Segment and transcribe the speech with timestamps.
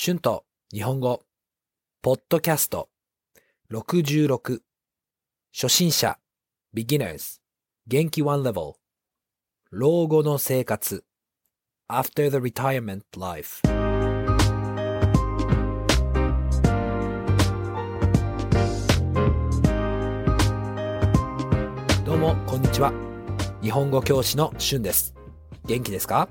[0.00, 1.24] 春と日本語、
[2.02, 2.88] ポッドキャスト。
[3.72, 4.60] 66
[5.52, 6.20] 初心者。
[6.72, 7.40] beginners
[7.88, 8.74] 元気 one level
[9.72, 11.02] 老後の生活。
[11.88, 13.60] after the retirement life
[22.04, 22.92] どうもこんにちは。
[23.60, 25.16] 日本語教師の春です。
[25.66, 26.28] 元気ですか？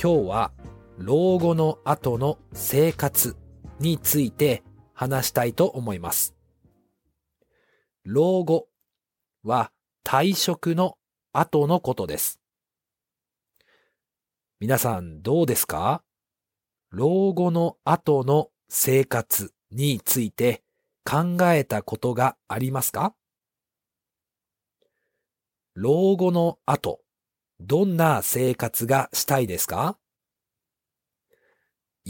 [0.00, 0.52] 今日は
[1.00, 3.36] 老後の後の生活
[3.78, 6.34] について話したいと思います。
[8.02, 8.66] 老後
[9.44, 9.70] は
[10.04, 10.98] 退職の
[11.32, 12.40] 後のことです。
[14.58, 16.02] 皆さんどうですか？
[16.90, 20.64] 老後の後の生活について
[21.04, 23.14] 考えたことがありますか？
[25.76, 26.98] 老後の後、
[27.60, 29.96] どんな生活がしたいですか？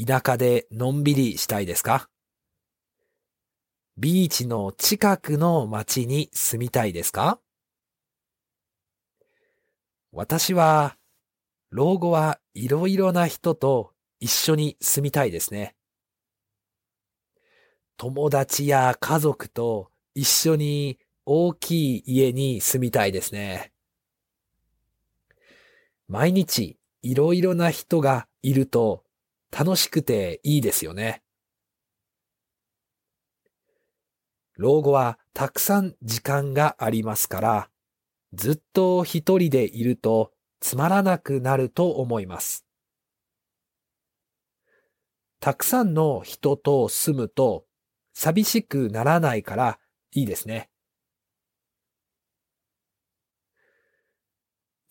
[0.07, 2.09] 田舎でのんびりしたいですか？
[3.97, 7.41] ビーチの近くの町に住みたいですか？
[10.13, 10.97] 私は、
[11.71, 15.75] 老後はいろいろな人と一緒に住みたいですね。
[17.97, 23.73] 友達や家族と一緒に大きい家に住みたいですね。
[26.07, 29.03] 毎日いろいろな人がいると
[29.51, 31.23] 楽しくていいですよね。
[34.57, 37.71] 老後はたくさん時間がありますから、
[38.33, 42.67] ずっと一人でいるとつまらなくなると思います。
[45.41, 47.65] たくさんの人と住むと
[48.13, 49.79] 寂しくならないから
[50.13, 50.69] いいですね。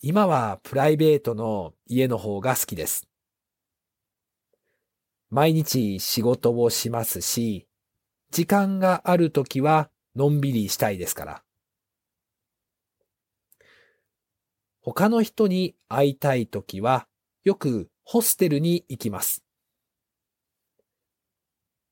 [0.02, 3.09] 今はプライベートの家の方が好きです。
[5.30, 7.67] 毎日仕事をしますし、
[8.31, 11.44] 時間があるときはのんびりしたいですから。
[14.81, 17.07] 他の人に会いたいときは
[17.44, 19.44] よくホステルに行きます。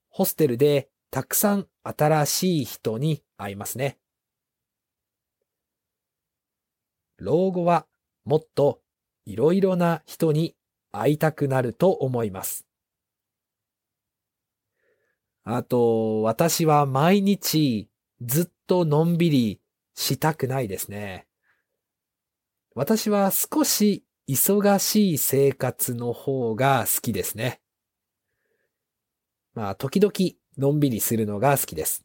[0.10, 3.98] ホステルでたくさん新しい人に会いますね。
[7.18, 7.86] 老後は
[8.24, 8.82] もっと
[9.26, 10.56] いろいろな人に
[10.92, 12.65] 会いたくなると思います。
[15.48, 17.88] あと、私は毎日
[18.20, 19.62] ずっとのんびり
[19.94, 21.28] したくないですね。
[22.74, 27.62] 私は少し忙しい生活の方が好きですね。
[29.54, 30.12] まあ、時々
[30.58, 32.04] のんびりするのが好きです。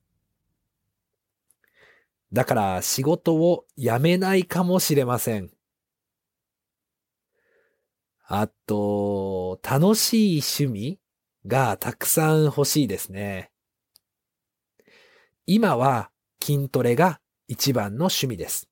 [2.30, 5.50] だから仕事を辞めないかもしれません。
[8.26, 10.99] あと、楽しい趣味
[11.46, 13.50] がたくさん欲しいですね。
[15.46, 16.10] 今は
[16.42, 18.68] 筋トレが一番の趣味です。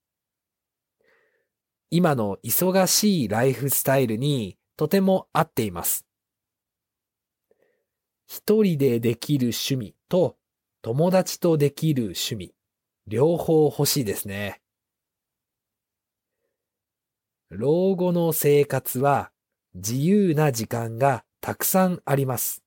[1.91, 6.05] 今の忙しいライフスタイルにとても合っています。
[8.27, 10.37] 一人でできる趣味と
[10.83, 12.55] 友達とできる趣味、
[13.07, 14.61] 両方欲しいですね。
[17.49, 19.31] 老後の生活は
[19.75, 22.63] 自由な時間がたくさんあります。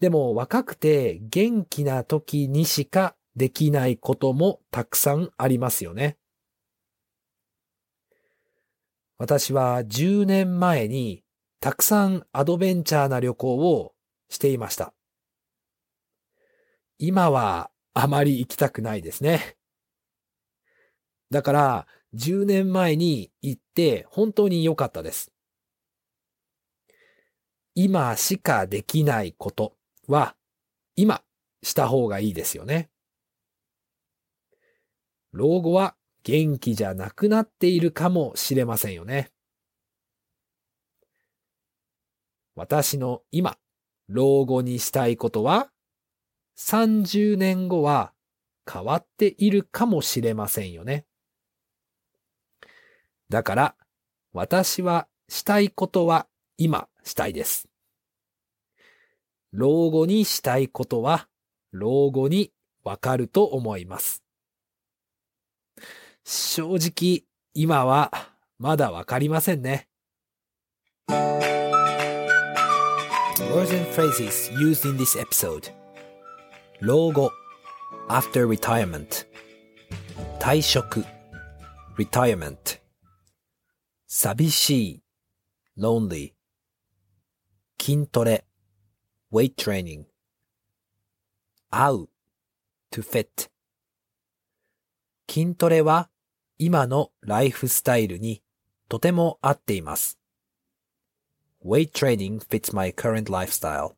[0.00, 6.16] でも若くて元気な時にしかできないこともたくさんありますよね。
[9.18, 11.22] 私は10年前に
[11.60, 13.92] たくさんアドベンチャーな旅行を
[14.28, 14.92] していました。
[16.98, 19.56] 今はあまり行きたくないですね。
[21.30, 25.32] だから10年前に行って本当に良かったです。
[27.74, 29.74] 今しかできないこと
[30.06, 30.36] は
[30.96, 31.22] 今
[31.62, 32.90] した方がいいですよね。
[35.32, 39.30] 老後は元気じゃなくなっているかもしれませんよね。
[42.54, 43.56] 私の今、
[44.08, 45.70] 老後にしたいことは
[46.58, 48.12] 30年後は
[48.70, 51.06] 変わっているかもしれませんよね。
[53.30, 53.74] だから、
[54.34, 56.26] 私はしたいことは
[56.58, 57.71] 今したいです。
[59.52, 61.28] 老後にしたいことは
[61.72, 62.52] 老後に
[62.84, 64.22] わかると思います。
[66.24, 68.10] 正直、今は
[68.58, 69.88] まだわかりませんね。
[73.50, 75.70] Words and phrases used in this episode
[76.80, 77.30] 老後
[78.08, 79.26] after retirement
[80.40, 81.04] 退職
[81.98, 82.80] retirement
[84.08, 85.02] 寂しい
[85.76, 86.32] lonely
[87.78, 88.44] 筋トレ
[89.32, 90.04] weight training
[91.70, 92.08] 合う
[92.90, 93.48] to fit
[95.26, 96.10] 筋トレは
[96.58, 98.42] 今のライフスタイルに
[98.88, 100.18] とても合っています。
[101.64, 103.94] weight training fits my current lifestyle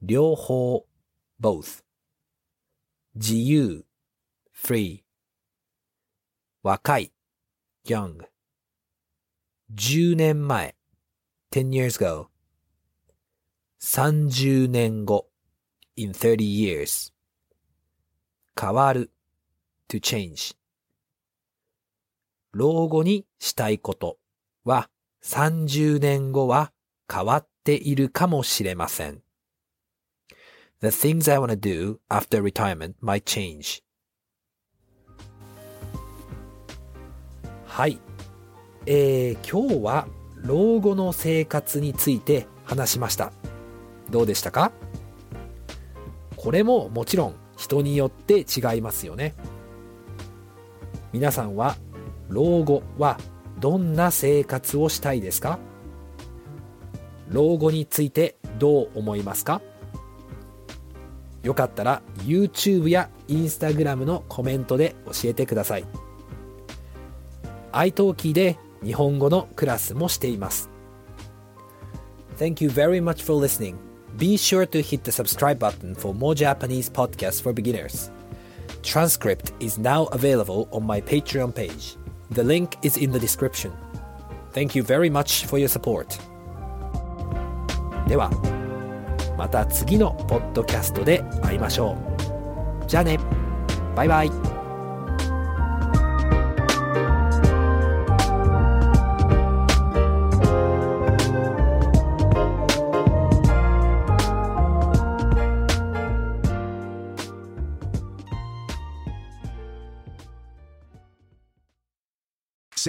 [0.00, 0.86] 両方
[1.38, 1.82] both
[3.14, 3.84] 自由
[4.54, 5.02] free
[6.62, 7.12] 若い
[7.84, 8.26] young
[9.74, 10.74] 10年前
[11.52, 12.28] 10 years ago
[13.98, 15.26] 30年後
[15.96, 17.12] in 30 years
[18.54, 19.10] 変わる
[19.88, 20.54] to change
[22.52, 24.18] 老後にしたいこと
[24.62, 24.88] は
[25.24, 26.70] 30年後は
[27.12, 29.20] 変わっているかもしれません。
[30.80, 33.82] The things I want to do after retirement might change.
[37.66, 37.98] はい。
[38.86, 40.06] えー、今日は
[40.36, 43.32] 老後の生活について話しました。
[44.10, 44.72] どうでしたか？
[46.36, 49.34] これももちろん人によって違いますよね。
[51.12, 51.76] 皆さんは
[52.28, 53.18] 老後は
[53.58, 55.58] どんな生活をしたいですか？
[57.28, 59.60] 老後についてどう思いますか？
[61.42, 65.84] よかったら YouTube や Instagram のコメントで教えてください。
[67.72, 70.70] iTalki で日本語のクラスもしています。
[72.38, 73.87] Thank you very much for listening.
[74.17, 78.11] Be sure to hit the subscribe button for more Japanese podcasts for beginners.
[78.83, 81.97] Transcript is now available on my Patreon page.
[82.31, 83.71] The link is in the description.
[84.51, 86.19] Thank you very much for your support.
[88.07, 88.29] では、
[89.37, 91.97] また次のポッドキャストで会いましょ
[92.83, 92.87] う。
[92.87, 93.17] じゃあね。
[93.95, 94.56] バイバイ。